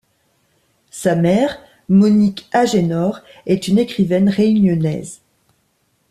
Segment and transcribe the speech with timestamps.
[0.89, 5.21] Sa mère, Monique Agénor, est une écrivaine réunionnaise.